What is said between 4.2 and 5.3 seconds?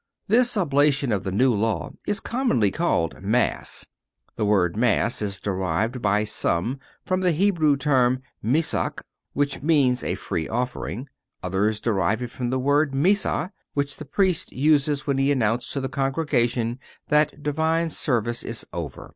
The word Mass